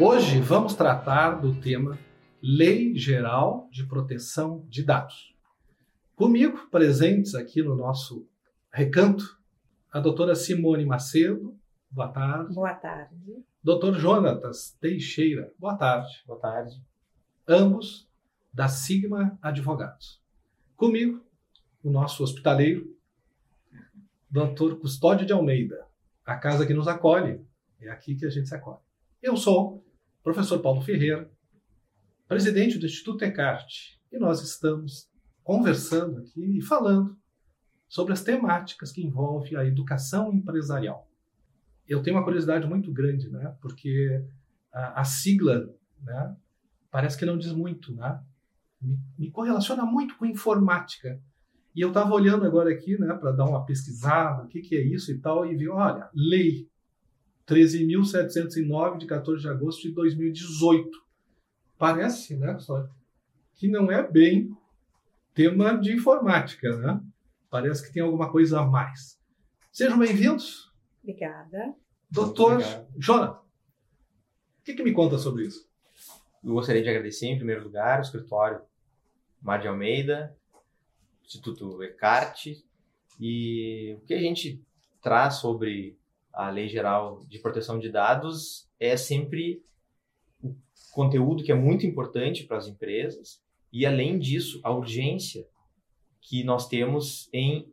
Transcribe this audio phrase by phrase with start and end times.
[0.00, 1.98] Hoje vamos tratar do tema
[2.40, 5.34] Lei Geral de Proteção de Dados.
[6.14, 8.24] Comigo, presentes aqui no nosso
[8.70, 9.36] recanto,
[9.90, 11.58] a doutora Simone Macedo.
[11.90, 12.54] Boa tarde.
[12.54, 13.44] Boa tarde.
[13.60, 15.52] Doutor Jonatas Teixeira.
[15.58, 16.22] Boa tarde.
[16.24, 16.80] Boa tarde.
[17.48, 18.08] Ambos
[18.52, 20.22] da Sigma Advogados.
[20.76, 21.20] Comigo,
[21.82, 22.96] o nosso hospitaleiro,
[24.30, 25.88] doutor Custódio de Almeida.
[26.24, 27.44] A casa que nos acolhe.
[27.80, 28.78] É aqui que a gente se acolhe.
[29.20, 29.84] Eu sou
[30.34, 31.30] professor Paulo Ferreira,
[32.26, 35.10] presidente do Instituto Ecarte, e nós estamos
[35.42, 37.16] conversando aqui e falando
[37.88, 41.08] sobre as temáticas que envolvem a educação empresarial.
[41.88, 43.56] Eu tenho uma curiosidade muito grande, né?
[43.62, 44.22] Porque
[44.70, 46.36] a, a sigla, né?
[46.90, 48.22] Parece que não diz muito, né?
[48.82, 51.18] Me, me correlaciona muito com informática.
[51.74, 54.82] E eu estava olhando agora aqui, né, para dar uma pesquisada, o que, que é
[54.82, 56.68] isso e tal, e vi, olha, lei
[57.48, 60.90] 13.709 de 14 de agosto de 2018.
[61.78, 62.86] Parece, né, pessoal,
[63.54, 64.54] que não é bem
[65.32, 67.00] tema de informática, né?
[67.48, 69.18] Parece que tem alguma coisa a mais.
[69.72, 70.70] Sejam bem-vindos.
[71.02, 71.74] Obrigada.
[72.10, 72.60] Doutor
[72.96, 75.66] Jonathan, o que, que me conta sobre isso?
[76.44, 78.60] Eu gostaria de agradecer, em primeiro lugar, o escritório
[79.40, 80.36] Mar de Almeida,
[81.24, 82.62] Instituto Ecarte,
[83.18, 84.62] e o que a gente
[85.00, 85.97] traz sobre
[86.38, 89.60] a Lei Geral de Proteção de Dados é sempre
[90.40, 90.54] o
[90.92, 95.44] conteúdo que é muito importante para as empresas e, além disso, a urgência
[96.20, 97.68] que nós temos em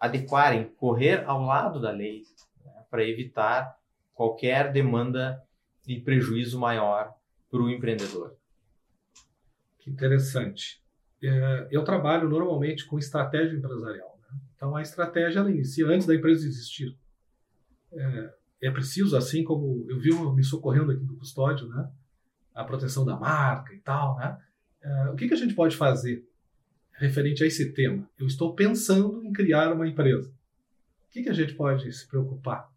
[0.00, 2.22] adequar, em correr ao lado da lei
[2.64, 3.76] né, para evitar
[4.14, 5.38] qualquer demanda
[5.86, 7.14] e prejuízo maior
[7.50, 8.34] para o empreendedor.
[9.78, 10.82] Que interessante.
[11.22, 14.18] É, eu trabalho normalmente com estratégia empresarial.
[14.22, 14.38] Né?
[14.56, 16.96] Então, a estratégia ela inicia antes da empresa existir
[17.96, 18.34] é,
[18.68, 21.88] é preciso, assim como eu vi me socorrendo aqui do custódio, né?
[22.54, 24.38] A proteção da marca e tal, né?
[24.82, 26.26] É, o que, que a gente pode fazer
[26.92, 28.08] referente a esse tema?
[28.18, 30.28] Eu estou pensando em criar uma empresa.
[30.28, 32.70] O que, que a gente pode se preocupar?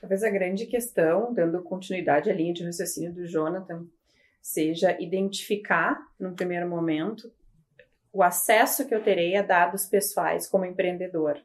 [0.00, 3.86] Talvez a grande questão, dando continuidade à linha de raciocínio do Jonathan,
[4.40, 7.32] seja identificar, num primeiro momento,
[8.12, 11.38] o acesso que eu terei a dados pessoais como empreendedor.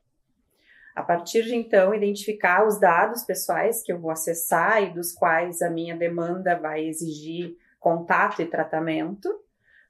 [0.95, 5.61] A partir de então, identificar os dados pessoais que eu vou acessar e dos quais
[5.61, 9.29] a minha demanda vai exigir contato e tratamento,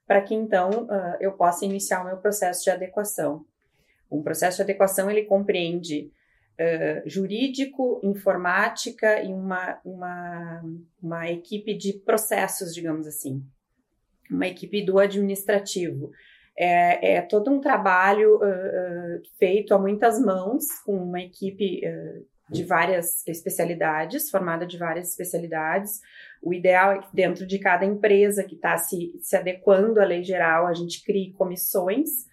[0.06, 3.44] para que então uh, eu possa iniciar o meu processo de adequação.
[4.10, 6.10] Um processo de adequação ele compreende
[6.58, 10.62] uh, jurídico, informática e uma, uma,
[11.02, 13.44] uma equipe de processos, digamos assim,
[14.30, 16.12] uma equipe do administrativo
[16.56, 22.26] é, é todo um trabalho uh, uh, feito a muitas mãos, com uma equipe uh,
[22.50, 26.00] de várias especialidades, formada de várias especialidades.
[26.42, 30.22] O ideal é que dentro de cada empresa que está se, se adequando à lei
[30.22, 32.30] geral, a gente crie comissões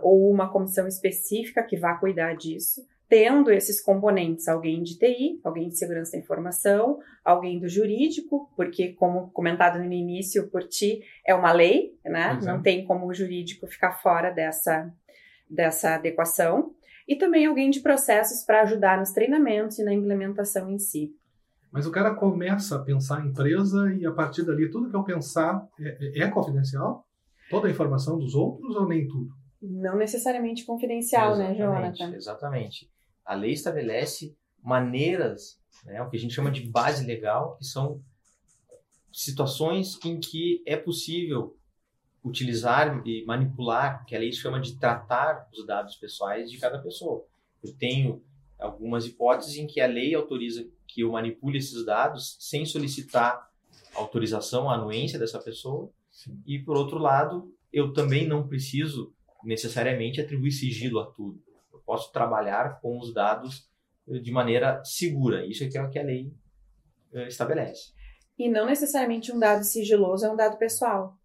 [0.00, 5.68] ou uma comissão específica que vá cuidar disso tendo esses componentes, alguém de TI, alguém
[5.68, 11.34] de segurança da informação, alguém do jurídico, porque, como comentado no início por ti, é
[11.34, 12.38] uma lei, né?
[12.42, 14.92] Não tem como o jurídico ficar fora dessa,
[15.48, 16.72] dessa adequação.
[17.06, 21.14] E também alguém de processos para ajudar nos treinamentos e na implementação em si.
[21.70, 25.04] Mas o cara começa a pensar em empresa e a partir dali tudo que eu
[25.04, 27.06] pensar é, é, é confidencial?
[27.48, 29.30] Toda a informação dos outros ou nem tudo?
[29.62, 32.16] Não necessariamente confidencial, né, exatamente, né, Jonathan?
[32.16, 32.95] Exatamente
[33.26, 38.00] a lei estabelece maneiras, né, o que a gente chama de base legal, que são
[39.12, 41.56] situações em que é possível
[42.24, 47.24] utilizar e manipular, que a lei chama de tratar os dados pessoais de cada pessoa.
[47.62, 48.22] Eu tenho
[48.58, 53.48] algumas hipóteses em que a lei autoriza que eu manipule esses dados sem solicitar
[53.94, 55.90] autorização, anuência dessa pessoa.
[56.10, 56.42] Sim.
[56.46, 59.14] E, por outro lado, eu também não preciso
[59.44, 61.46] necessariamente atribuir sigilo a tudo
[61.86, 63.70] posso trabalhar com os dados
[64.08, 65.46] eh, de maneira segura.
[65.46, 66.32] Isso é, o que a lei
[67.14, 67.92] eh, estabelece.
[68.38, 71.16] E não necessariamente um dado sigiloso é um dado pessoal.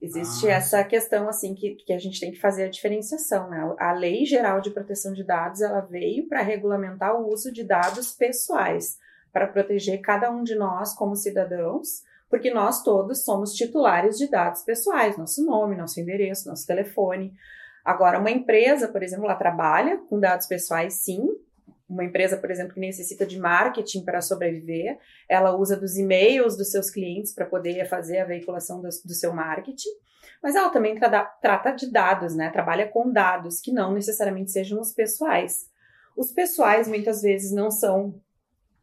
[0.00, 0.54] Existe ah.
[0.54, 3.72] essa questão assim que, que a gente tem que fazer a diferenciação, né?
[3.78, 8.10] A Lei Geral de Proteção de Dados ela veio para regulamentar o uso de dados
[8.12, 8.98] pessoais,
[9.32, 14.62] para proteger cada um de nós como cidadãos, porque nós todos somos titulares de dados
[14.62, 17.32] pessoais, nosso nome, nosso endereço, nosso telefone.
[17.84, 21.26] Agora, uma empresa, por exemplo, ela trabalha com dados pessoais, sim.
[21.88, 24.98] Uma empresa, por exemplo, que necessita de marketing para sobreviver,
[25.28, 29.32] ela usa dos e-mails dos seus clientes para poder fazer a veiculação do, do seu
[29.32, 29.90] marketing.
[30.42, 32.50] Mas ela também tra trata de dados, né?
[32.50, 35.70] Trabalha com dados que não necessariamente sejam os pessoais.
[36.16, 38.14] Os pessoais muitas vezes não são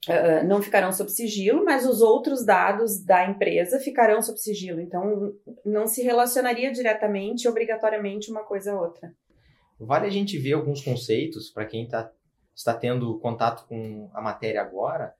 [0.07, 4.79] uh, não ficarão sob sigilo, mas os outros dados da empresa ficarão sob sigilo.
[4.79, 5.33] Então,
[5.65, 9.11] não se relacionaria diretamente, obrigatoriamente, uma coisa a outra.
[9.79, 12.11] Vale a gente ver alguns conceitos para quem tá,
[12.55, 15.13] está tendo contato com a matéria agora.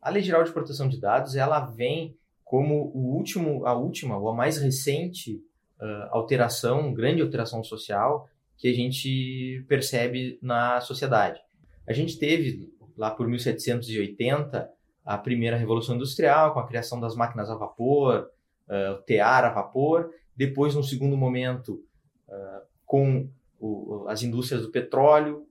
[0.00, 4.28] A Lei Geral de Proteção de Dados ela vem como o último, a última ou
[4.28, 5.34] a mais recente
[5.80, 11.40] uh, alteração, grande alteração social que a gente percebe na sociedade.
[11.88, 14.70] A gente teve lá por 1780
[15.06, 18.28] a primeira revolução industrial com a criação das máquinas a vapor,
[18.68, 20.10] uh, o tear a vapor.
[20.34, 21.84] Depois, no segundo momento,
[22.28, 25.46] uh, com o, as indústrias do petróleo,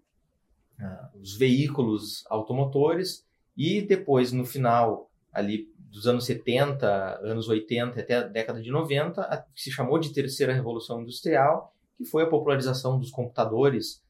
[0.78, 3.26] uh, os veículos automotores
[3.56, 9.22] e depois, no final ali dos anos 70, anos 80 até a década de 90,
[9.22, 14.04] a, que se chamou de terceira revolução industrial, que foi a popularização dos computadores,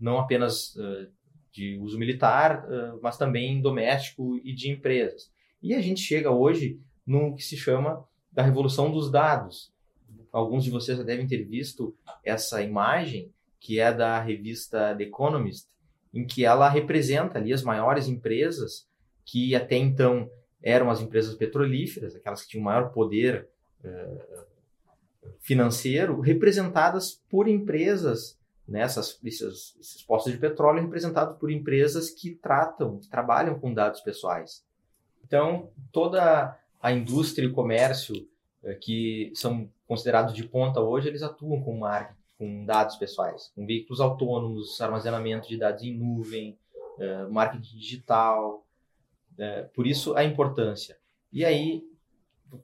[0.00, 0.74] não apenas
[1.56, 5.32] de uso militar, uh, mas também doméstico e de empresas.
[5.62, 9.72] E a gente chega hoje no que se chama da revolução dos dados.
[10.30, 15.66] Alguns de vocês já devem ter visto essa imagem, que é da revista The Economist,
[16.12, 18.86] em que ela representa ali as maiores empresas
[19.24, 20.30] que até então
[20.62, 23.48] eram as empresas petrolíferas, aquelas que tinham maior poder
[23.82, 24.44] uh,
[25.40, 32.98] financeiro, representadas por empresas, né, esses, esses postos de petróleo representados por empresas que tratam,
[32.98, 34.64] que trabalham com dados pessoais.
[35.24, 38.14] Então, toda a indústria e o comércio
[38.62, 43.64] uh, que são considerados de ponta hoje, eles atuam com marketing, com dados pessoais, com
[43.64, 46.58] veículos autônomos, armazenamento de dados em nuvem,
[46.98, 48.66] uh, marketing digital,
[49.38, 50.96] é, por isso a importância.
[51.32, 51.84] E aí,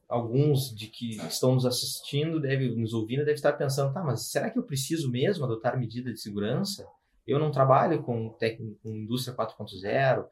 [0.09, 4.51] alguns de que estão nos assistindo, deve, nos ouvindo, devem estar pensando, tá, mas será
[4.51, 6.87] que eu preciso mesmo adotar medidas de segurança?
[7.27, 8.31] Eu não trabalho com,
[8.83, 10.27] com indústria 4.0.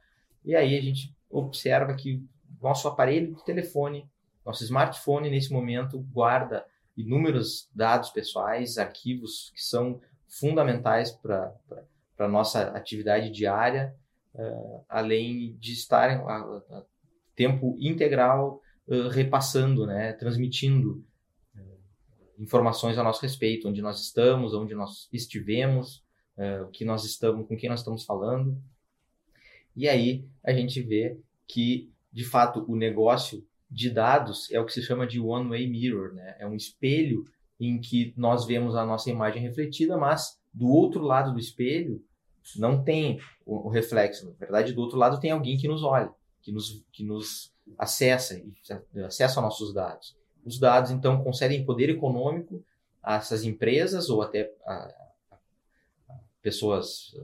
[0.44, 2.22] E aí a gente observa que
[2.60, 4.08] nosso aparelho de telefone,
[4.44, 6.64] nosso smartphone, nesse momento, guarda
[6.96, 11.54] inúmeros dados pessoais, arquivos que são fundamentais para
[12.18, 13.94] a nossa atividade diária
[14.34, 16.36] uh, além de estar a,
[16.76, 16.82] a
[17.34, 18.60] tempo integral
[19.12, 21.04] repassando, né, transmitindo
[22.38, 26.02] informações a nosso respeito, onde nós estamos, onde nós estivemos,
[26.66, 28.56] o que nós estamos, com quem nós estamos falando.
[29.76, 34.72] E aí a gente vê que, de fato, o negócio de dados é o que
[34.72, 36.34] se chama de one-way mirror, né?
[36.38, 37.24] É um espelho
[37.60, 42.02] em que nós vemos a nossa imagem refletida, mas do outro lado do espelho
[42.56, 44.26] não tem o, reflexo.
[44.26, 46.10] Na verdade, do outro lado tem alguém que nos olha,
[46.40, 48.40] que nos, que nos acessa,
[49.04, 50.16] acessa nossos dados.
[50.44, 52.62] Os dados, então, concedem poder econômico
[53.02, 54.94] a essas empresas ou até a,
[56.42, 57.20] pessoas eh,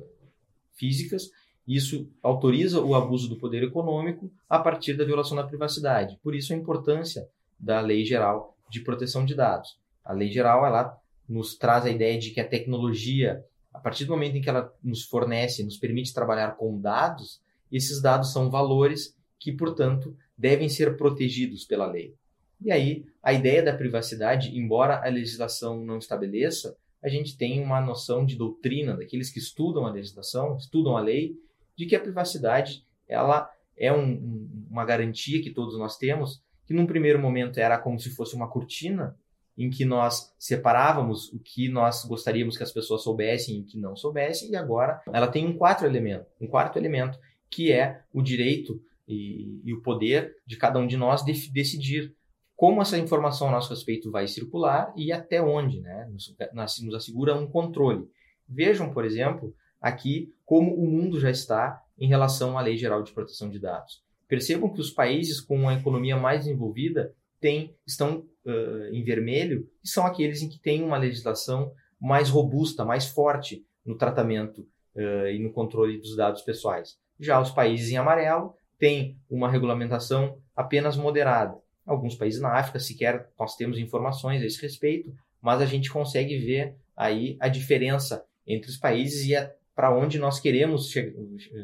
[0.74, 1.30] físicas.
[1.66, 6.18] Isso autoriza o abuso do poder econômico a partir da violação da privacidade.
[6.22, 7.28] Por isso, a importância
[7.58, 9.78] da Lei Geral de Proteção de Dados.
[10.04, 13.44] A Lei Geral ela nos traz a ideia de que a tecnologia
[13.76, 18.00] a partir do momento em que ela nos fornece, nos permite trabalhar com dados, esses
[18.00, 22.14] dados são valores que, portanto, devem ser protegidos pela lei.
[22.60, 27.80] E aí, a ideia da privacidade, embora a legislação não estabeleça, a gente tem uma
[27.80, 31.36] noção de doutrina daqueles que estudam a legislação, estudam a lei,
[31.76, 36.86] de que a privacidade ela é um, uma garantia que todos nós temos, que num
[36.86, 39.16] primeiro momento era como se fosse uma cortina
[39.56, 43.78] em que nós separávamos o que nós gostaríamos que as pessoas soubessem e o que
[43.78, 48.20] não soubessem, e agora ela tem um quarto elemento, um quarto elemento que é o
[48.20, 52.14] direito e, e o poder de cada um de nós de, decidir
[52.56, 56.08] como essa informação a nosso respeito vai circular e até onde, né?
[56.10, 56.34] Nos,
[56.82, 58.08] nos assegura um controle.
[58.48, 63.12] Vejam, por exemplo, aqui como o mundo já está em relação à Lei Geral de
[63.12, 64.02] Proteção de Dados.
[64.26, 69.88] Percebam que os países com a economia mais desenvolvida têm, estão uh, em vermelho, que
[69.88, 75.38] são aqueles em que tem uma legislação mais robusta, mais forte no tratamento uh, e
[75.38, 76.96] no controle dos dados pessoais.
[77.20, 81.56] Já os países em amarelo têm uma regulamentação apenas moderada.
[81.84, 86.38] Alguns países na África sequer nós temos informações a esse respeito, mas a gente consegue
[86.38, 89.34] ver aí a diferença entre os países e
[89.74, 90.92] para onde nós queremos,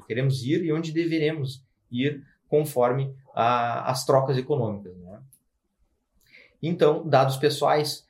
[0.07, 4.95] queremos ir e onde deveremos ir conforme a, as trocas econômicas.
[4.99, 5.21] Né?
[6.63, 8.07] Então, dados pessoais,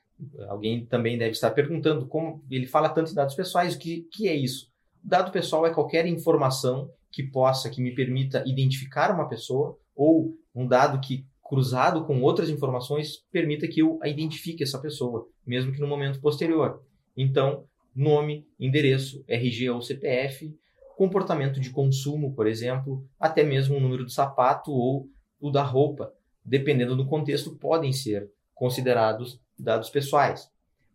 [0.49, 4.27] alguém também deve estar perguntando como ele fala tanto em dados pessoais, o que, que
[4.27, 4.71] é isso?
[5.01, 10.67] Dado pessoal é qualquer informação que possa, que me permita identificar uma pessoa ou um
[10.67, 15.87] dado que cruzado com outras informações permita que eu identifique essa pessoa, mesmo que no
[15.87, 16.81] momento posterior.
[17.15, 17.65] Então,
[17.95, 20.51] nome, endereço, RG ou CPF,
[20.97, 25.07] comportamento de consumo, por exemplo, até mesmo o número do sapato ou
[25.39, 26.11] o da roupa,
[26.43, 30.49] dependendo do contexto, podem ser considerados dados pessoais.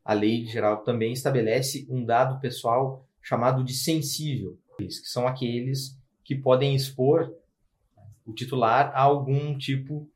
[0.05, 5.97] A lei geral também estabelece um dado pessoal chamado de sensível, que são aqueles
[6.29, 7.33] que podem expor
[8.27, 10.07] o titular a algum tipo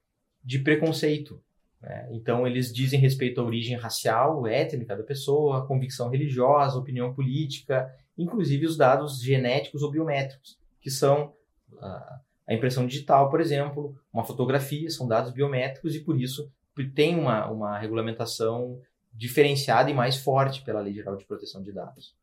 [0.45, 1.43] de preconceito.
[1.81, 2.07] Né?
[2.13, 8.67] Então, eles dizem respeito à origem racial, étnica da pessoa, convicção religiosa, opinião política, inclusive
[8.67, 11.33] os dados genéticos ou biométricos, que são
[11.73, 16.53] uh, a impressão digital, por exemplo, uma fotografia, são dados biométricos e, por isso,
[16.95, 18.79] tem uma, uma regulamentação
[19.15, 22.15] diferenciada e mais forte pela Lei Geral de Proteção de Dados.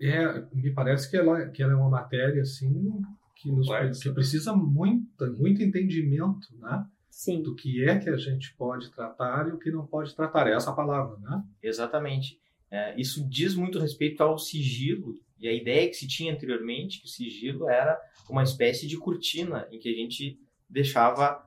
[0.00, 3.02] É, me parece que ela, que ela é uma matéria assim
[3.36, 3.68] que, nos,
[4.02, 6.86] que precisa muito, muito entendimento, né?
[7.10, 7.42] Sim.
[7.42, 10.46] Do que é que a gente pode tratar e o que não pode tratar.
[10.46, 11.42] É essa palavra, né?
[11.62, 12.40] Exatamente.
[12.70, 17.06] É, isso diz muito respeito ao sigilo e a ideia que se tinha anteriormente que
[17.06, 20.38] o sigilo era uma espécie de cortina em que a gente
[20.68, 21.44] deixava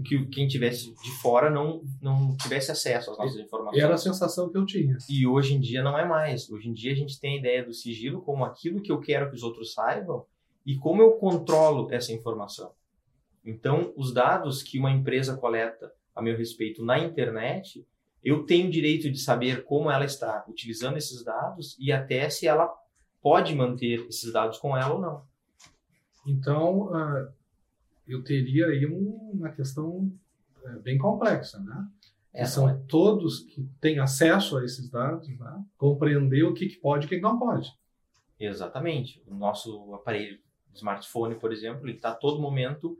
[0.00, 3.82] que quem tivesse de fora não, não tivesse acesso às nossas informações.
[3.82, 4.96] Era a sensação que eu tinha.
[5.08, 6.48] E hoje em dia não é mais.
[6.50, 9.28] Hoje em dia a gente tem a ideia do sigilo como aquilo que eu quero
[9.28, 10.24] que os outros saibam
[10.64, 12.72] e como eu controlo essa informação.
[13.44, 17.86] Então, os dados que uma empresa coleta a meu respeito na internet,
[18.22, 22.72] eu tenho direito de saber como ela está utilizando esses dados e até se ela
[23.20, 25.22] pode manter esses dados com ela ou não.
[26.26, 27.32] Então, uh,
[28.06, 30.12] eu teria aí uma questão
[30.64, 31.86] é, bem complexa, né?
[32.32, 32.74] É, que são é.
[32.88, 35.64] todos que têm acesso a esses dados, né?
[35.76, 37.70] compreender o que, que pode e o que não pode.
[38.40, 39.22] Exatamente.
[39.26, 40.38] O nosso aparelho
[40.74, 42.98] smartphone, por exemplo, ele está a todo momento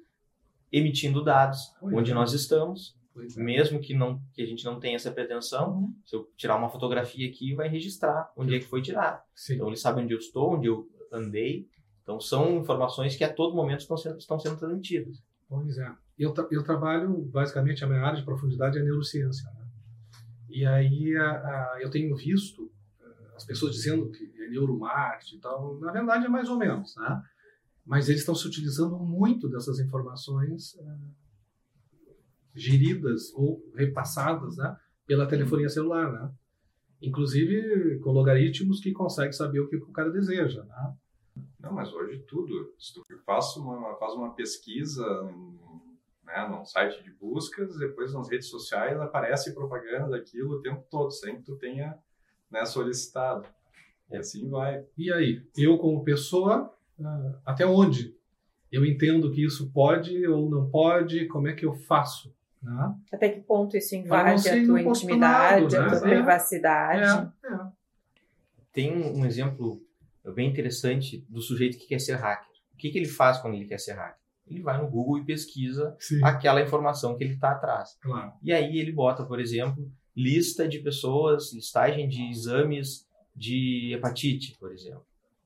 [0.71, 2.15] emitindo dados pois onde é.
[2.15, 2.95] nós estamos,
[3.37, 5.77] mesmo que não que a gente não tenha essa pretensão.
[5.77, 5.95] Uhum.
[6.05, 9.23] Se eu tirar uma fotografia aqui, vai registrar onde é que foi tirado.
[9.51, 11.69] Então ele sabe onde eu estou, onde eu andei,
[12.03, 15.23] então, são informações que a todo momento estão sendo, estão sendo transmitidas.
[15.49, 15.93] Pois é.
[16.19, 19.49] Eu, tra eu trabalho, basicamente, a minha área de profundidade é neurociência.
[19.51, 19.67] Né?
[20.49, 25.41] E aí a, a, eu tenho visto eh, as pessoas dizendo que é neuromarketing e
[25.41, 25.79] tal.
[25.79, 27.23] Na verdade, é mais ou menos, né?
[27.85, 31.11] Mas eles estão se utilizando muito dessas informações uh,
[32.55, 36.33] geridas ou repassadas né, pela telefonia celular, né?
[37.01, 40.95] Inclusive com logaritmos que conseguem saber o que o cara deseja, né?
[41.59, 42.75] Não, mas hoje tudo.
[42.79, 45.05] Se tu faz uma, faz uma pesquisa
[46.25, 51.11] né, num site de buscas, depois nas redes sociais aparece propaganda daquilo o tempo todo,
[51.11, 51.97] sem que tu tenha
[52.51, 53.47] né, solicitado.
[54.11, 54.85] E assim vai.
[54.97, 58.15] E aí, eu como pessoa, ah, até onde
[58.71, 62.35] eu entendo que isso pode ou não pode, como é que eu faço?
[62.63, 62.95] Né?
[63.13, 67.31] Até que ponto isso invade a tua intimidade, a tua é, privacidade?
[67.45, 67.59] É, é.
[68.73, 69.83] Tem um exemplo
[70.31, 72.49] bem interessante do sujeito que quer ser hacker.
[72.75, 74.21] O que, que ele faz quando ele quer ser hacker?
[74.47, 76.23] Ele vai no Google e pesquisa Sim.
[76.23, 77.97] aquela informação que ele está atrás.
[78.01, 78.33] Claro.
[78.43, 84.73] E aí ele bota, por exemplo, lista de pessoas, listagem de exames de hepatite, por
[84.73, 85.05] exemplo.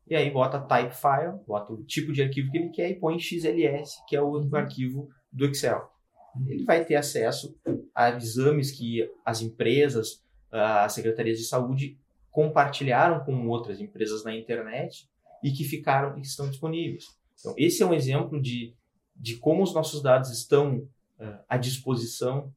[0.09, 3.19] E aí bota type file, bota o tipo de arquivo que ele quer e põe
[3.19, 4.55] XLS, que é o uhum.
[4.55, 5.91] arquivo do Excel.
[6.47, 7.57] Ele vai ter acesso
[7.95, 11.99] a exames que as empresas, as secretarias de saúde
[12.37, 15.09] compartilharam com outras empresas na internet
[15.43, 17.07] e que ficaram e estão disponíveis.
[17.41, 18.75] Então, esse é um exemplo de,
[19.17, 20.81] de como os nossos dados estão
[21.19, 22.53] uh, à disposição.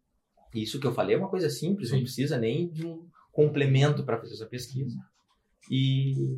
[0.54, 1.96] Isso que eu falei é uma coisa simples, Sim.
[1.96, 5.00] não precisa nem de um complemento para fazer essa pesquisa.
[5.72, 6.38] E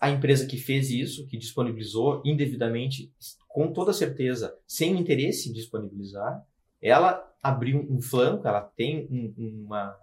[0.00, 3.14] a empresa que fez isso, que disponibilizou indevidamente,
[3.48, 6.44] com toda certeza, sem interesse em disponibilizar,
[6.80, 9.96] ela abriu um flanco, ela tem um, uma,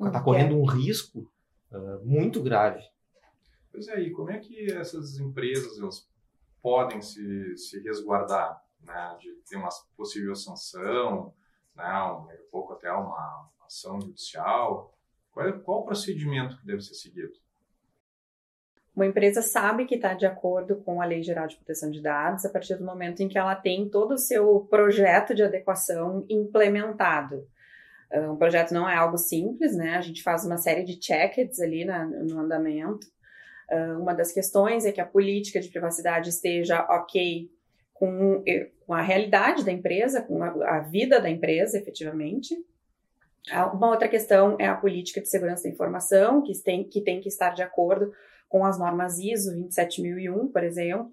[0.00, 1.30] está correndo um risco
[1.70, 2.82] uh, muito grave.
[3.70, 6.08] Pois é, e como é que essas empresas elas
[6.62, 11.34] podem se, se resguardar né, de ter uma possível sanção,
[11.74, 14.96] né, um, um pouco até uma ação judicial?
[15.30, 17.34] Qual, é, qual o procedimento que deve ser seguido?
[18.96, 22.46] Uma empresa sabe que está de acordo com a Lei Geral de Proteção de Dados
[22.46, 27.46] a partir do momento em que ela tem todo o seu projeto de adequação implementado.
[28.12, 29.96] Ah, um projeto não é algo simples, né?
[29.96, 33.06] A gente faz uma série de check-its ali na, no andamento.
[33.70, 37.50] Uh, uma das questões é que a política de privacidade esteja ok
[37.92, 38.44] com,
[38.86, 42.54] com a realidade da empresa, com a, a vida da empresa, efetivamente.
[43.50, 47.20] Ah, uma outra questão é a política de segurança da informação, que tem, que tem
[47.20, 48.12] que estar de acordo
[48.48, 51.12] com as normas ISO 27001, por exemplo.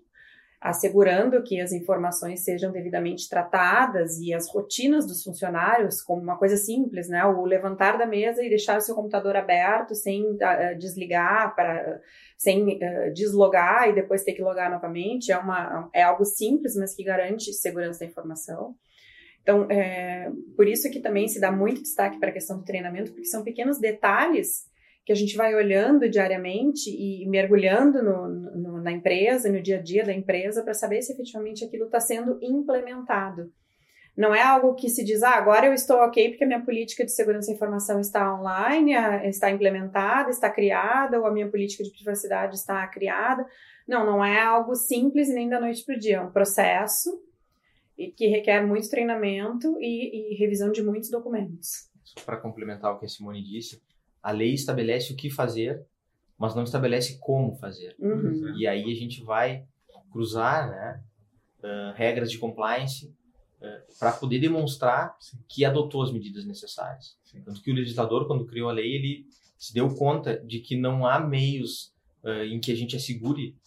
[0.64, 6.56] Assegurando que as informações sejam devidamente tratadas e as rotinas dos funcionários, como uma coisa
[6.56, 7.26] simples, né?
[7.26, 12.00] O levantar da mesa e deixar o seu computador aberto sem uh, desligar, para,
[12.38, 16.96] sem uh, deslogar e depois ter que logar novamente, é, uma, é algo simples, mas
[16.96, 18.74] que garante segurança da informação.
[19.42, 23.12] Então, é, por isso que também se dá muito destaque para a questão do treinamento,
[23.12, 24.72] porque são pequenos detalhes
[25.06, 29.82] que a gente vai olhando diariamente e mergulhando no, no, na empresa, no dia a
[29.82, 33.52] dia da empresa, para saber se efetivamente aquilo está sendo implementado.
[34.16, 37.04] Não é algo que se diz, ah, agora eu estou ok porque a minha política
[37.04, 38.94] de segurança da informação está online,
[39.28, 43.46] está implementada, está criada, ou a minha política de privacidade está criada.
[43.88, 47.22] Não, não é algo simples nem da noite para o dia, é um processo
[48.16, 51.90] que requer muito treinamento e, e revisão de muitos documentos.
[52.24, 53.82] Para complementar o que a Simone disse,
[54.24, 55.86] a lei estabelece o que fazer,
[56.38, 57.96] mas não estabelece como fazer.
[58.00, 58.56] Uhum.
[58.58, 59.66] E aí a gente vai
[60.10, 61.04] cruzar né,
[61.60, 63.14] uh, regras de compliance
[63.60, 65.38] uh, para poder demonstrar Sim.
[65.50, 67.18] que adotou as medidas necessárias.
[67.26, 67.42] Sim.
[67.42, 69.28] Tanto que o legislador, quando criou a lei, ele
[69.58, 73.58] se deu conta de que não há meios uh, em que a gente assegure,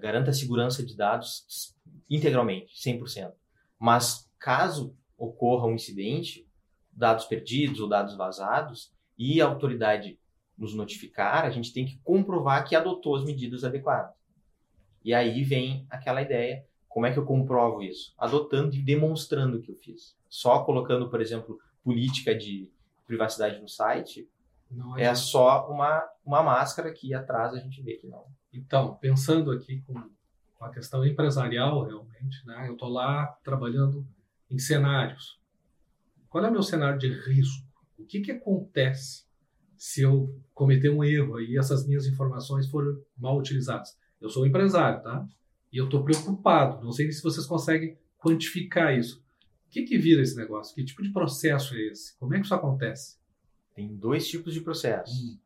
[0.00, 1.72] garanta a segurança de dados
[2.10, 3.32] integralmente, 100%.
[3.78, 6.44] Mas caso ocorra um incidente,
[6.92, 10.18] dados perdidos ou dados vazados, e a autoridade
[10.56, 14.14] nos notificar, a gente tem que comprovar que adotou as medidas adequadas.
[15.04, 18.12] E aí vem aquela ideia, como é que eu comprovo isso?
[18.18, 20.16] Adotando e demonstrando que eu fiz.
[20.28, 22.70] Só colocando, por exemplo, política de
[23.06, 24.28] privacidade no site,
[24.70, 28.26] não é, é só uma, uma máscara que atrás a gente vê que não.
[28.52, 29.94] Então, pensando aqui com,
[30.58, 32.68] com a questão empresarial, realmente, né?
[32.68, 34.06] eu estou lá trabalhando
[34.50, 35.40] em cenários.
[36.28, 37.67] Qual é o meu cenário de risco?
[37.98, 39.24] O que, que acontece
[39.76, 43.96] se eu cometer um erro e essas minhas informações forem mal utilizadas?
[44.20, 45.26] Eu sou um empresário, tá?
[45.72, 46.84] E eu estou preocupado.
[46.84, 49.22] Não sei se vocês conseguem quantificar isso.
[49.66, 50.74] O que, que vira esse negócio?
[50.74, 52.16] Que tipo de processo é esse?
[52.18, 53.18] Como é que isso acontece?
[53.74, 55.12] Tem dois tipos de processo.
[55.12, 55.38] Hum.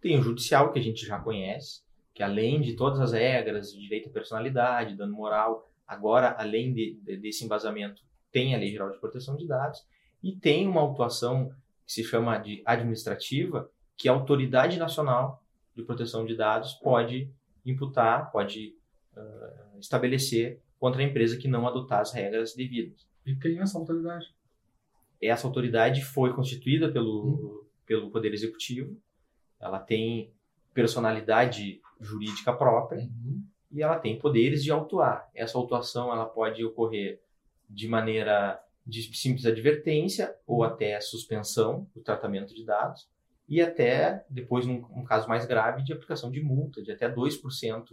[0.00, 1.82] Tem o judicial, que a gente já conhece,
[2.14, 6.98] que além de todas as regras de direito à personalidade, dano moral, agora, além de,
[7.02, 9.84] de, desse embasamento, tem a Lei Geral de Proteção de Dados
[10.22, 11.52] e tem uma autuação
[11.90, 15.42] que se chama de administrativa, que a Autoridade Nacional
[15.74, 17.28] de Proteção de Dados pode
[17.66, 18.76] imputar, pode
[19.16, 23.08] uh, estabelecer contra a empresa que não adotar as regras devidas.
[23.26, 24.32] E quem é essa autoridade?
[25.20, 27.64] Essa autoridade foi constituída pelo, hum.
[27.84, 28.96] pelo Poder Executivo,
[29.58, 30.32] ela tem
[30.72, 33.44] personalidade jurídica própria uhum.
[33.72, 35.28] e ela tem poderes de autuar.
[35.34, 37.20] Essa autuação ela pode ocorrer
[37.68, 43.08] de maneira de simples advertência ou até suspensão do tratamento de dados
[43.48, 47.84] e até, depois, num, um caso mais grave, de aplicação de multa de até 2%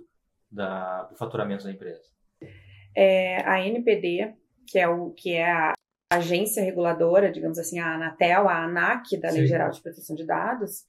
[0.51, 2.03] da, do faturamento da empresa.
[2.95, 4.35] É, a NPD,
[4.67, 5.73] que é, o, que é a
[6.11, 9.47] agência reguladora, digamos assim, a Anatel, a ANAC da Lei Sim.
[9.47, 10.85] Geral de Proteção de Dados,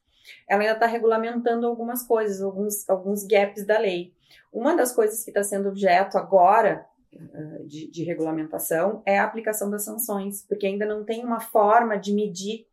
[0.46, 4.12] ela ainda está regulamentando algumas coisas, alguns, alguns gaps da lei.
[4.52, 6.84] Uma das coisas que está sendo objeto agora
[7.66, 12.12] de, de, regulamentação é a aplicação das sanções, porque ainda não tem uma forma de
[12.12, 12.66] medir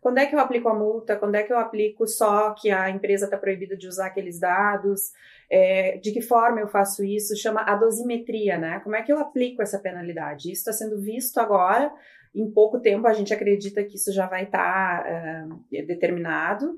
[0.00, 2.88] quando é que eu aplico a multa, quando é que eu aplico só que a
[2.88, 5.12] empresa está proibida de usar aqueles dados,
[5.50, 8.80] é, de que forma eu faço isso, chama a dosimetria, né?
[8.80, 10.52] Como é que eu aplico essa penalidade?
[10.52, 11.92] Isso está sendo visto agora,
[12.34, 16.74] em pouco tempo a gente acredita que isso já vai estar tá, uh, determinado,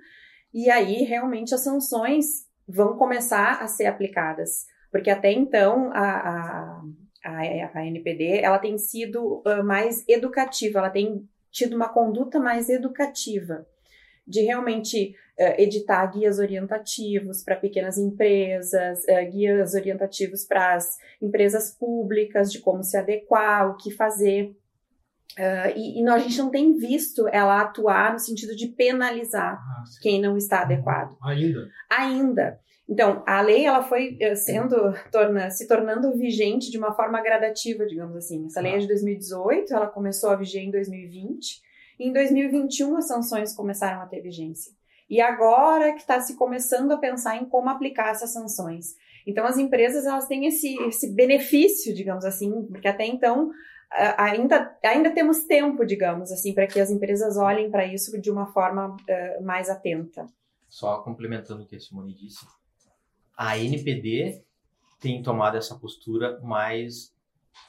[0.52, 6.82] e aí realmente as sanções vão começar a ser aplicadas, porque até então a, a
[7.24, 12.68] a, a NPD, ela tem sido uh, mais educativa, ela tem tido uma conduta mais
[12.68, 13.66] educativa,
[14.26, 21.72] de realmente uh, editar guias orientativos para pequenas empresas, uh, guias orientativos para as empresas
[21.72, 24.56] públicas, de como se adequar, o que fazer.
[25.38, 29.84] Uh, e, e a gente não tem visto ela atuar no sentido de penalizar ah,
[30.02, 31.16] quem não está adequado.
[31.22, 31.68] Ainda.
[31.88, 32.60] Ainda.
[32.90, 37.86] Então, a lei ela foi eh, sendo torna, se tornando vigente de uma forma gradativa,
[37.86, 38.46] digamos assim.
[38.46, 41.62] Essa lei é de 2018, ela começou a viger em 2020,
[42.00, 44.72] e em 2021 as sanções começaram a ter vigência.
[45.08, 48.96] E agora que está se começando a pensar em como aplicar essas sanções.
[49.24, 53.52] Então, as empresas elas têm esse, esse benefício, digamos assim, porque até então
[54.16, 58.46] ainda, ainda temos tempo, digamos assim, para que as empresas olhem para isso de uma
[58.52, 60.26] forma uh, mais atenta.
[60.68, 62.46] Só complementando o que a Simone disse,
[63.40, 64.42] a NPD
[65.00, 67.10] tem tomado essa postura mais,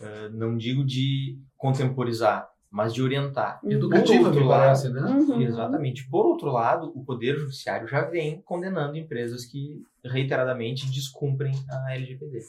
[0.01, 3.61] uh, não digo de contemporizar, mas de orientar.
[3.63, 4.99] Educativa, me parece, né?
[4.99, 5.41] Uhum.
[5.41, 6.05] Exatamente.
[6.09, 12.39] Por outro lado, o Poder Judiciário já vem condenando empresas que reiteradamente descumprem a LGPD.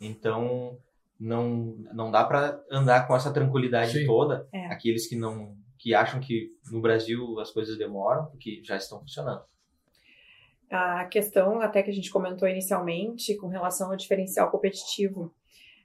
[0.00, 0.78] Então,
[1.18, 4.06] não, não dá para andar com essa tranquilidade Sim.
[4.06, 4.46] toda.
[4.52, 4.66] É.
[4.66, 9.42] Aqueles que não que acham que no Brasil as coisas demoram, porque já estão funcionando.
[10.70, 15.34] A questão, até que a gente comentou inicialmente, com relação ao diferencial competitivo,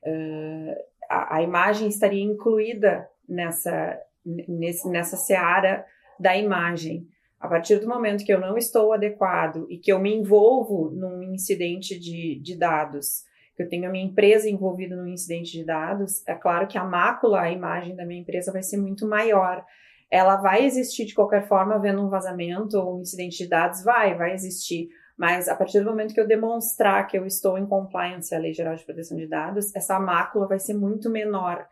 [0.04, 5.86] eh, a, a imagem estaria incluída nessa, nesse, nessa seara
[6.20, 7.08] da imagem.
[7.40, 11.22] A partir do momento que eu não estou adequado e que eu me envolvo num
[11.22, 13.24] incidente de, de dados,
[13.56, 16.84] que eu tenho a minha empresa envolvida num incidente de dados, é claro que a
[16.84, 19.66] mácula, a imagem da minha empresa vai ser muito maior
[20.10, 24.16] ela vai existir de qualquer forma, havendo um vazamento ou um incidente de dados, vai,
[24.16, 24.90] vai existir.
[25.18, 28.54] Mas a partir do momento que eu demonstrar que eu estou em compliance à Lei
[28.54, 31.66] Geral de Proteção de Dados, essa mácula vai ser muito menor.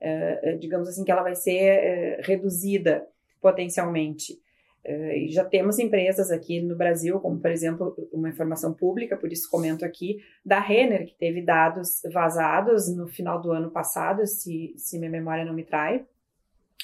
[0.00, 3.06] Eh, digamos assim, que ela vai ser eh, reduzida
[3.40, 4.38] potencialmente.
[4.82, 9.50] e já temos empresas aqui no Brasil, como por exemplo, uma informação pública, por isso
[9.50, 14.98] comento aqui, da Renner, que teve dados vazados no final do ano passado, se, se
[14.98, 16.06] minha memória não me trai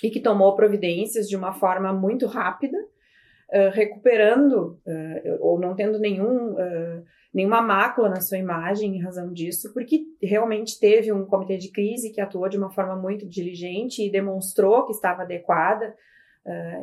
[0.03, 5.99] e que tomou providências de uma forma muito rápida, uh, recuperando uh, ou não tendo
[5.99, 11.57] nenhum, uh, nenhuma mácula na sua imagem em razão disso, porque realmente teve um comitê
[11.57, 15.95] de crise que atuou de uma forma muito diligente e demonstrou que estava adequada.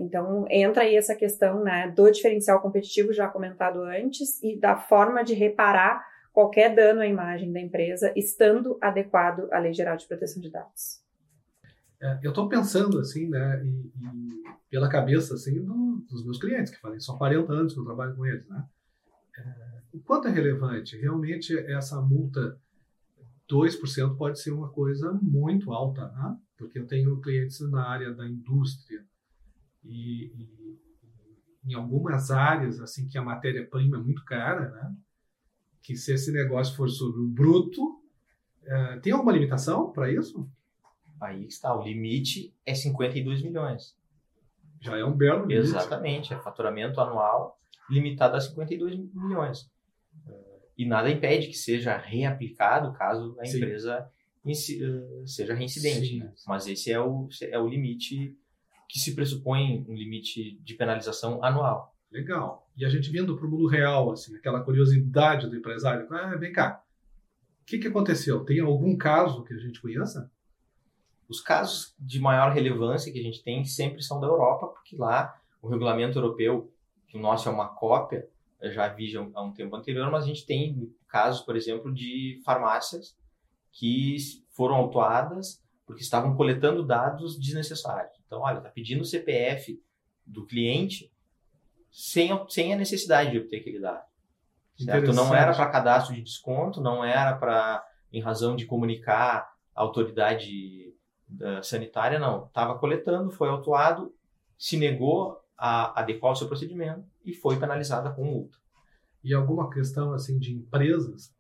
[0.02, 5.24] então entra aí essa questão né, do diferencial competitivo já comentado antes e da forma
[5.24, 10.42] de reparar qualquer dano à imagem da empresa estando adequado à Lei Geral de Proteção
[10.42, 11.03] de Dados.
[12.04, 16.74] É, eu estou pensando assim, né, e, e pela cabeça assim do, dos meus clientes
[16.74, 18.66] que falei, são 40 anos que eu trabalho com eles, né?
[19.38, 20.98] É, o quanto é relevante?
[20.98, 22.60] Realmente essa multa
[23.50, 26.38] 2% pode ser uma coisa muito alta, né?
[26.58, 29.06] Porque eu tenho clientes na área da indústria
[29.82, 30.80] e, e
[31.66, 34.94] em algumas áreas assim que a matéria-prima é muito cara, né?
[35.82, 38.02] Que se esse negócio for sobre o bruto,
[38.66, 40.50] é, tem alguma limitação para isso?
[41.24, 43.98] Aí está, o limite é 52 milhões.
[44.82, 45.60] Já é um belo limite.
[45.60, 47.58] Exatamente, é faturamento anual
[47.90, 49.72] limitado a 52 milhões.
[50.78, 53.58] E nada impede que seja reaplicado caso a Sim.
[53.58, 54.10] empresa
[55.26, 56.20] seja reincidente.
[56.20, 56.34] Né?
[56.48, 58.38] Mas esse é o, é o limite
[58.90, 61.96] que se pressupõe um limite de penalização anual.
[62.12, 62.70] Legal.
[62.76, 66.08] E a gente vindo para o mundo real, assim, aquela curiosidade do empresário.
[66.12, 66.84] Ah, vem cá.
[67.62, 68.44] O que, que aconteceu?
[68.44, 70.30] Tem algum caso que a gente conheça?
[71.34, 75.36] Os casos de maior relevância que a gente tem sempre são da Europa, porque lá
[75.64, 76.72] o regulamento europeu,
[77.08, 78.30] que o nosso é uma cópia,
[78.62, 82.40] eu já vi há um tempo anterior, mas a gente tem casos, por exemplo, de
[82.46, 83.18] farmácias
[83.72, 84.16] que
[84.52, 88.14] foram autuadas porque estavam coletando dados desnecessários.
[88.28, 89.82] Então, olha, está pedindo o CPF
[90.24, 91.12] do cliente
[91.90, 94.06] sem, sem a necessidade de obter aquele dado.
[94.78, 95.14] Certo?
[95.14, 100.94] Não era para cadastro de desconto, não era para, em razão de comunicar a autoridade
[101.62, 102.46] sanitária, não.
[102.46, 104.14] Estava coletando, foi autuado,
[104.58, 108.58] se negou a adequar o seu procedimento e foi penalizada com multa.
[109.24, 111.34] E alguma questão assim de empresas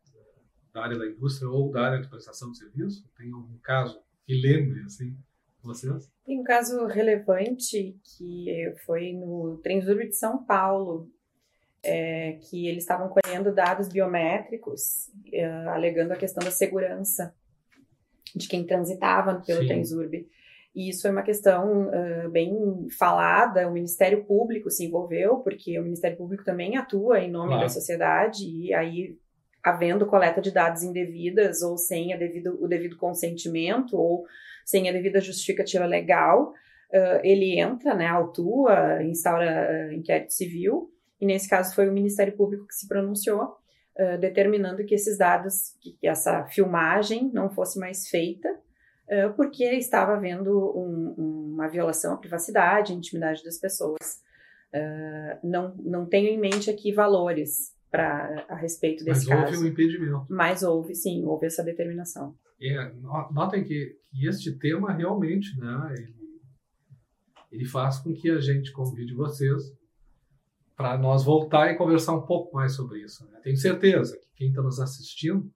[0.73, 3.05] da área da indústria ou da área de prestação de serviço?
[3.17, 5.17] Tem algum caso que lembre assim
[5.61, 6.11] vocês?
[6.25, 11.09] Tem um caso relevante que foi no Transurb de São Paulo,
[11.81, 17.33] é, que eles estavam colhendo dados biométricos, é, alegando a questão da segurança
[18.35, 19.67] de quem transitava pelo Sim.
[19.67, 20.27] Transurb.
[20.75, 25.83] E isso foi uma questão uh, bem falada, o Ministério Público se envolveu, porque o
[25.83, 27.63] Ministério Público também atua em nome Claro.
[27.63, 29.15] da sociedade, e aí,
[29.63, 34.25] havendo coleta de dados indevidas, ou sem a devido, o devido consentimento, ou
[34.65, 40.89] sem a devida justificativa legal, uh, ele entra, né, autua, instaura uh, inquérito civil,
[41.21, 43.55] e nesse caso foi o Ministério Público que se pronunciou,
[43.99, 50.13] uh, determinando que esses dados, que essa filmagem não fosse mais feita, uh, porque estava
[50.13, 54.21] havendo um- uma violação à privacidade, à intimidade das pessoas.
[54.73, 59.63] Uh, não, não tenho em mente aqui valores para a respeito Mas desse houve caso.
[59.63, 60.25] um impedimento.
[60.29, 62.35] Mas houve, sim, houve essa determinação.
[62.59, 66.13] É, no- notem que, que este tema realmente, né, ele,
[67.51, 69.61] ele faz com que a gente convide vocês
[70.75, 73.25] para nós voltar e conversar um pouco mais sobre isso.
[73.29, 73.39] né?
[73.43, 75.51] Tenho certeza que quem está nos assistindo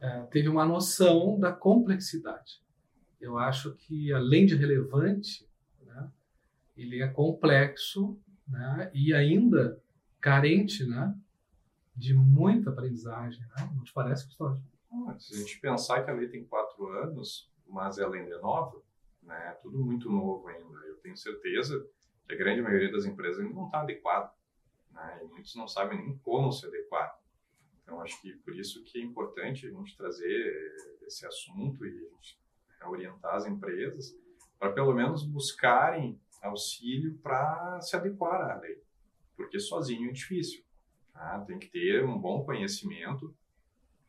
[0.00, 2.62] eh, teve uma noção da complexidade.
[3.20, 5.44] Eu acho que, além de relevante,
[5.84, 6.08] né,
[6.76, 9.82] ele é complexo né, e ainda
[10.20, 11.14] carente né,
[11.96, 13.40] de muita aprendizagem.
[13.40, 13.72] Né?
[13.74, 14.62] Não te parece, Gustavo?
[14.92, 18.40] Ah, Se a gente pensar que a lei tem quatro anos, mas ela ainda é
[18.40, 18.80] nova,
[19.20, 20.78] né, é tudo muito novo ainda.
[20.86, 21.84] Eu tenho certeza
[22.30, 24.30] a grande maioria das empresas ainda não está adequada.
[24.92, 27.18] Né, e muitos não sabem nem como se adequar.
[27.82, 32.08] Então, acho que por isso que é importante a gente trazer esse assunto e
[32.84, 34.14] orientar as empresas
[34.58, 38.82] para pelo menos buscarem auxílio para se adequar à lei,
[39.36, 40.62] porque sozinho é difícil.
[41.12, 41.40] Tá?
[41.46, 43.34] Tem que ter um bom conhecimento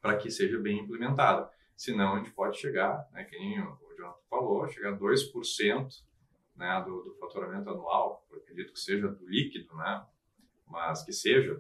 [0.02, 1.50] para que seja bem implementado.
[1.76, 6.04] Senão a gente pode chegar, né, que nem o Jonathan falou, chegar a 2%
[6.60, 10.06] né, do, do faturamento anual, acredito que seja do líquido, né,
[10.68, 11.60] mas que seja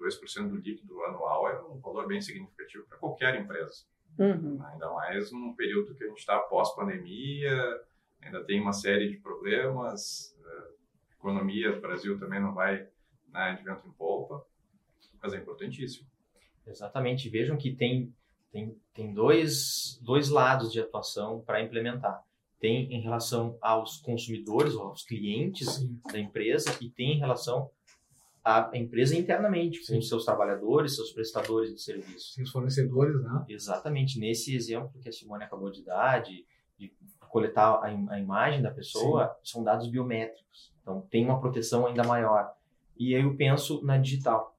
[0.00, 3.84] 2% do líquido anual é um valor bem significativo para qualquer empresa.
[4.18, 4.58] Uhum.
[4.64, 7.80] Ainda mais num período que a gente está pós-pandemia,
[8.22, 10.70] ainda tem uma série de problemas, a eh,
[11.12, 12.88] economia do Brasil também não vai
[13.28, 14.44] né, de vento em polpa,
[15.22, 16.08] mas é importantíssimo.
[16.66, 17.28] Exatamente.
[17.28, 18.14] Vejam que tem,
[18.50, 22.24] tem, tem dois, dois lados de atuação para implementar.
[22.60, 25.98] Tem em relação aos consumidores, aos clientes Sim.
[26.12, 27.70] da empresa, e tem em relação
[28.44, 29.96] à empresa internamente, Sim.
[29.96, 32.34] com seus trabalhadores, seus prestadores de serviços.
[32.34, 33.44] Sim, os fornecedores, né?
[33.48, 34.20] Exatamente.
[34.20, 36.44] Nesse exemplo que a Simone acabou de dar, de,
[36.78, 36.92] de
[37.30, 39.52] coletar a, a, imagem da pessoa, Sim.
[39.52, 40.70] são dados biométricos.
[40.82, 42.52] Então, tem uma proteção ainda maior.
[42.98, 44.54] E aí eu penso na digital.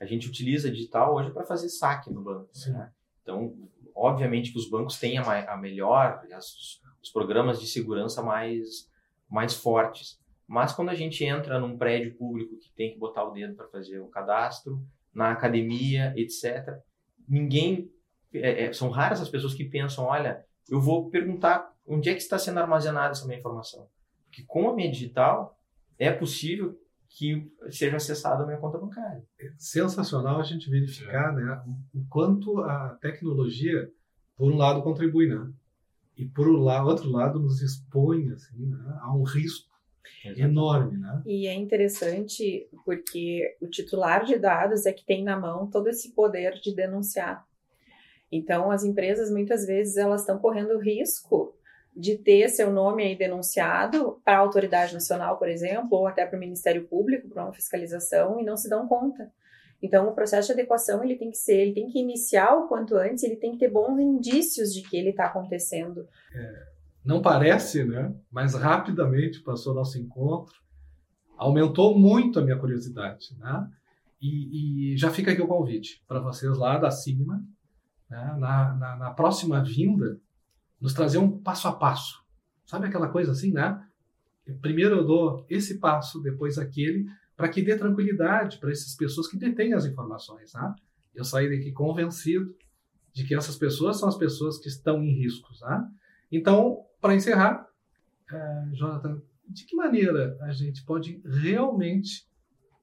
[0.00, 2.50] A gente utiliza digital hoje para fazer saque no banco.
[2.66, 2.92] Né?
[3.22, 3.54] Então,
[3.94, 8.90] obviamente que os bancos têm a, a melhor, as, os programas de segurança mais,
[9.30, 10.20] mais fortes.
[10.46, 13.68] Mas quando a gente entra num prédio público que tem que botar o dedo para
[13.68, 14.82] fazer o cadastro,
[15.14, 16.78] na academia, etc.,
[17.28, 17.90] ninguém.
[18.32, 22.20] É, é, são raras as pessoas que pensam: olha, eu vou perguntar onde é que
[22.20, 23.88] está sendo armazenada essa minha informação.
[24.24, 25.58] Porque com a minha digital,
[25.98, 29.24] é possível que seja acessado a minha conta bancária.
[29.40, 31.36] É sensacional a gente verificar é.
[31.36, 31.62] né,
[31.94, 33.90] o quanto a tecnologia,
[34.36, 35.50] por um lado, contribui, né?
[36.18, 39.68] E por outro lado, nos expõe assim, né, a um risco
[40.24, 40.40] Exatamente.
[40.40, 41.22] enorme, né?
[41.24, 46.12] E é interessante porque o titular de dados é que tem na mão todo esse
[46.12, 47.46] poder de denunciar.
[48.30, 51.54] Então, as empresas muitas vezes elas estão correndo risco
[51.96, 56.36] de ter seu nome aí denunciado para a autoridade nacional, por exemplo, ou até para
[56.36, 59.32] o Ministério Público para uma fiscalização e não se dão conta.
[59.82, 62.96] Então, o processo de adequação ele tem que ser, ele tem que iniciar o quanto
[62.96, 66.06] antes, ele tem que ter bons indícios de que ele está acontecendo.
[66.34, 66.66] É,
[67.04, 68.12] não parece, né?
[68.30, 70.54] Mas rapidamente passou nosso encontro,
[71.36, 73.68] aumentou muito a minha curiosidade, né?
[74.20, 77.40] E, e já fica aqui o convite para vocês lá da Sigma,
[78.10, 78.36] né?
[78.36, 80.18] na, na, na próxima vinda,
[80.80, 82.20] nos trazer um passo a passo.
[82.66, 83.80] Sabe aquela coisa assim, né?
[84.60, 87.06] Primeiro eu dou esse passo, depois aquele,
[87.38, 90.52] para que dê tranquilidade para essas pessoas que detêm as informações.
[90.52, 90.74] Né?
[91.14, 92.52] Eu saí daqui convencido
[93.12, 95.60] de que essas pessoas são as pessoas que estão em riscos.
[95.60, 95.88] Né?
[96.32, 97.64] Então, para encerrar,
[98.32, 102.28] uh, Jonathan, de que maneira a gente pode realmente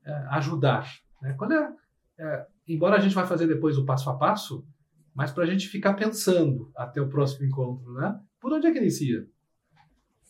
[0.07, 0.89] uh, ajudar?
[1.21, 1.35] Né?
[1.37, 4.65] Quando é, uh, embora a gente vai fazer depois o passo a passo,
[5.13, 8.19] mas para a gente ficar pensando até o próximo encontro, né?
[8.39, 9.25] Por onde é que inicia?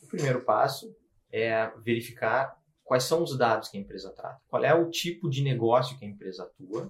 [0.02, 0.96] O primeiro passo
[1.32, 5.44] é verificar quais são os dados que a empresa trata, qual é o tipo de
[5.44, 6.90] negócio que a empresa atua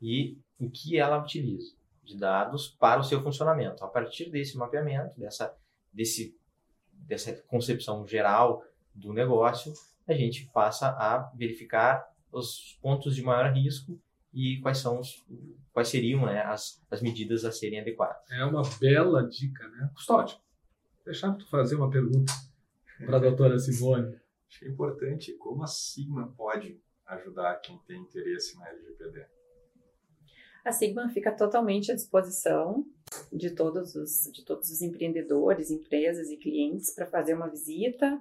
[0.00, 3.84] e o que ela utiliza de dados para o seu funcionamento.
[3.84, 5.54] A partir desse mapeamento, dessa,
[5.92, 6.36] desse,
[6.92, 9.72] dessa concepção geral do negócio,
[10.06, 13.98] a gente passa a verificar os pontos de maior risco
[14.32, 15.24] e quais são os,
[15.72, 18.30] quais seriam né, as, as medidas a serem adequadas.
[18.30, 19.90] É uma bela dica, né?
[19.94, 20.36] Custódio,
[21.04, 22.32] deixar tu fazer uma pergunta
[23.06, 24.16] para a doutora Simone.
[24.54, 29.26] Acho importante como a Sigma pode ajudar quem tem interesse na LGPD.
[30.64, 32.86] A Sigma fica totalmente à disposição
[33.32, 38.18] de todos os, de todos os empreendedores, empresas e clientes para fazer uma visita,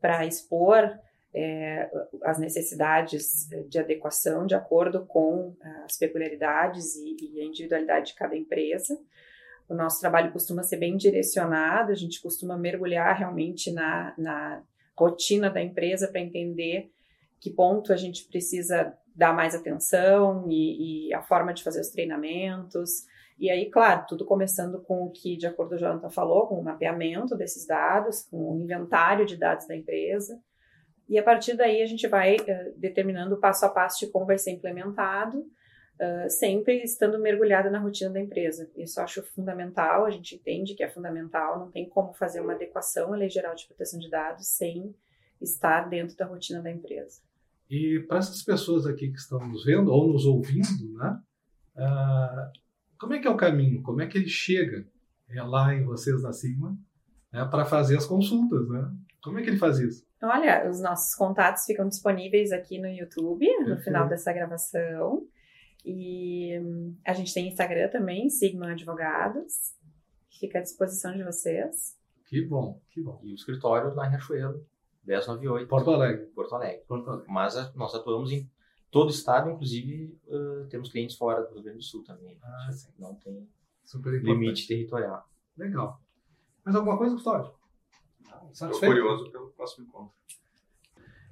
[0.00, 0.98] para expor
[1.34, 1.90] é,
[2.22, 8.34] as necessidades de adequação de acordo com as peculiaridades e, e, a individualidade de cada
[8.34, 8.98] empresa.
[9.68, 14.64] O nosso trabalho costuma ser bem direcionado, a gente costuma mergulhar realmente na, na
[14.96, 16.90] rotina da empresa para entender
[17.40, 21.88] que ponto a gente precisa dar mais atenção e, e, a forma de fazer os
[21.88, 23.06] treinamentos.
[23.38, 26.58] E aí, claro, tudo começando com o que, de acordo com o Jonathan falou, com
[26.58, 30.40] o mapeamento desses dados, com o inventário de dados da empresa,
[31.08, 34.38] e a partir daí a gente vai uh, determinando passo a passo de como vai
[34.38, 35.46] ser implementado,
[36.00, 38.70] uh, sempre estando mergulhada na rotina da empresa.
[38.76, 42.54] Isso eu acho fundamental, a gente entende que é fundamental, não tem como fazer uma
[42.54, 44.94] adequação à Lei Geral de Proteção de Dados sem
[45.40, 47.20] estar dentro da rotina da empresa.
[47.68, 51.20] E para essas pessoas aqui que estão nos vendo ou nos ouvindo, né,
[51.76, 52.58] uh,
[52.98, 53.82] como é que é o caminho?
[53.82, 54.86] Como é que ele chega
[55.28, 56.76] é, lá em vocês na Sigma
[57.32, 58.68] né, para fazer as consultas?
[58.68, 58.90] Né?
[59.22, 60.06] Como é que ele faz isso?
[60.22, 65.26] Olha, os nossos contatos ficam disponíveis aqui no YouTube, no final dessa gravação.
[65.86, 66.50] E
[67.04, 69.72] a gente tem Instagram também, Sigma Advogados,
[70.28, 71.96] que fica à disposição de vocês.
[72.24, 73.20] Que bom, que bom.
[73.22, 74.66] E o escritório na Riachuelo,
[75.04, 75.68] 1098.
[75.68, 76.26] Porto Alegre.
[76.26, 76.84] Porto Alegre.
[76.88, 77.32] Porto Alegre.
[77.32, 78.50] Mas a, nós atuamos em
[78.90, 82.36] todo o estado, inclusive uh, temos clientes fora do Rio Grande do Sul também.
[82.42, 82.90] Ah, sim.
[82.98, 83.48] Não tem
[84.24, 85.24] limite territorial.
[85.56, 86.02] Legal.
[86.64, 87.54] Mais alguma coisa, Custódio?
[88.50, 90.12] Estou curioso pelo próximo encontro.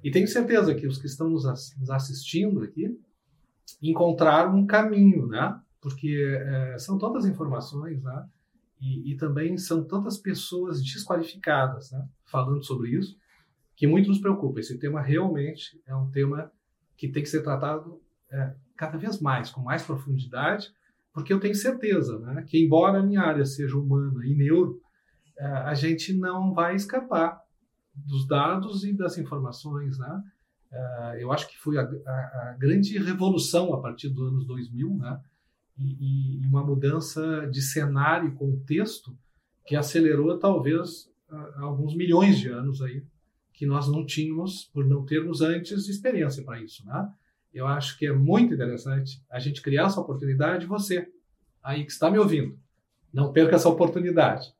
[0.01, 1.45] E tenho certeza que os que estão nos
[1.89, 2.97] assistindo aqui
[3.81, 5.59] encontraram um caminho, né?
[5.81, 8.27] Porque eh, são tantas informações, né?
[8.79, 12.07] E, e também são tantas pessoas desqualificadas, né?
[12.25, 13.17] Falando sobre isso,
[13.75, 14.59] que muito nos preocupa.
[14.59, 16.51] Esse tema realmente é um tema
[16.97, 18.01] que tem que ser tratado
[18.31, 20.73] eh, cada vez mais, com mais profundidade,
[21.13, 22.43] porque eu tenho certeza, né?
[22.47, 24.81] Que embora a minha área seja humana e neuro,
[25.37, 27.41] eh, a gente não vai escapar
[27.93, 30.23] dos dados e das informações, né?
[30.75, 34.95] Eh, eu acho que foi a, a- a grande revolução a partir dos anos 2000,
[34.97, 35.19] né?
[35.77, 39.17] E, e uma mudança de cenário e contexto
[39.65, 43.03] que acelerou talvez ah, alguns milhões de anos aí
[43.53, 47.09] que nós não tínhamos por não termos antes experiência para isso, né?
[47.53, 50.65] Eu acho que é muito interessante a gente criar essa oportunidade.
[50.65, 51.07] Você
[51.63, 52.57] aí que está me ouvindo,
[53.13, 54.53] não perca essa oportunidade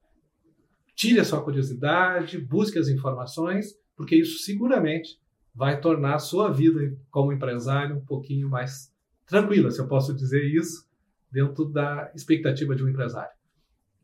[0.96, 5.20] tire a sua curiosidade, busque as informações, porque isso seguramente
[5.56, 8.94] vai tornar a sua vida como empresário um pouquinho mais
[9.26, 10.88] tranquila, se eu posso dizer isso,
[11.32, 13.34] dentro da expectativa de um empresário.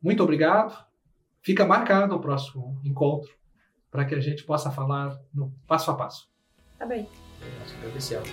[0.02, 0.84] Muito obrigado.
[1.42, 3.30] Fica marcado o próximo encontro
[3.90, 6.30] para que a gente possa falar no passo a passo.
[6.78, 7.06] Tá bem.
[7.60, 8.28] Nós agradecemos.